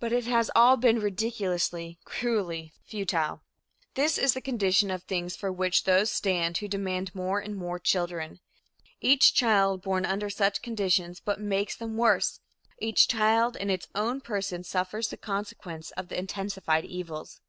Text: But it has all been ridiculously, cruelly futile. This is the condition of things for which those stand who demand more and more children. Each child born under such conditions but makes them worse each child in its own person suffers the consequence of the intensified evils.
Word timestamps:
But 0.00 0.14
it 0.14 0.24
has 0.24 0.50
all 0.56 0.78
been 0.78 0.98
ridiculously, 0.98 1.98
cruelly 2.06 2.72
futile. 2.86 3.42
This 3.96 4.16
is 4.16 4.32
the 4.32 4.40
condition 4.40 4.90
of 4.90 5.02
things 5.02 5.36
for 5.36 5.52
which 5.52 5.84
those 5.84 6.10
stand 6.10 6.56
who 6.56 6.68
demand 6.68 7.14
more 7.14 7.38
and 7.38 7.54
more 7.54 7.78
children. 7.78 8.40
Each 9.02 9.34
child 9.34 9.82
born 9.82 10.06
under 10.06 10.30
such 10.30 10.62
conditions 10.62 11.20
but 11.20 11.38
makes 11.38 11.76
them 11.76 11.98
worse 11.98 12.40
each 12.80 13.08
child 13.08 13.56
in 13.56 13.68
its 13.68 13.86
own 13.94 14.22
person 14.22 14.64
suffers 14.64 15.08
the 15.08 15.18
consequence 15.18 15.90
of 15.98 16.08
the 16.08 16.18
intensified 16.18 16.86
evils. 16.86 17.42